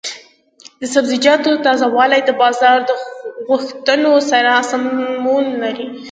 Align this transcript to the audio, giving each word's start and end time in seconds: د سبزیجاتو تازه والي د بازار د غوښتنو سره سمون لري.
د 0.79 0.83
سبزیجاتو 0.93 1.51
تازه 1.65 1.85
والي 1.95 2.19
د 2.25 2.29
بازار 2.41 2.77
د 2.89 2.91
غوښتنو 3.47 4.13
سره 4.31 4.51
سمون 4.69 5.45
لري. 5.63 5.87